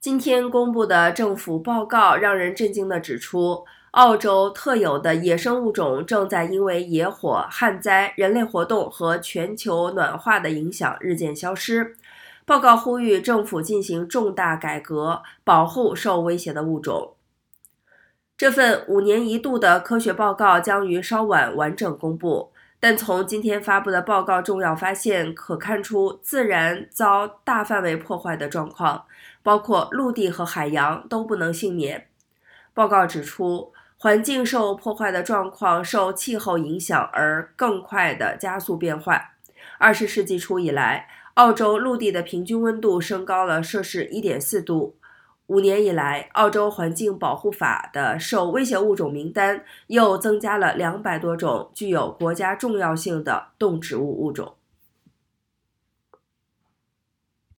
[0.00, 11.96] 今天公布的政府报告让人震惊地指出，澳洲特有的野生物种正在因为野火、旱灾、人类活动和全球暖化的影响日渐消失。
[12.46, 17.14] 报告呼吁政府进行重大改革，保护受威胁的物种。
[18.36, 22.52] 这份五年一度的科学报告将于稍晚完整公布。
[22.80, 29.04] 但从今天发布的报告重要发现可看出，自然遭大范围破坏的状况，
[29.42, 32.06] 包括陆地和海洋都不能幸免。
[32.72, 39.32] 报告指出，环境受破坏的状况受气候影响而更快地加速变坏。
[39.78, 44.94] 二十世纪初以来，澳洲陆地的平均温度升高了摄氏1.4度。
[45.48, 54.54] 五年以来，澳洲环境保护法的受威胁物种名单又增加了两百多种具有国家重要性的动植物物种。